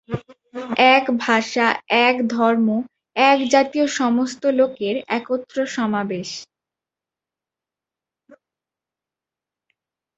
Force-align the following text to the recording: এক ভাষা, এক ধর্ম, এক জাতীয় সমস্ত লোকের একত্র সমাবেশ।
এক 0.93 1.05
ভাষা, 1.17 1.67
এক 2.05 2.15
ধর্ম, 2.27 2.67
এক 3.15 3.39
জাতীয় 3.49 3.85
সমস্ত 3.91 4.43
লোকের 4.51 4.95
একত্র 5.09 5.57
সমাবেশ। 5.67 6.29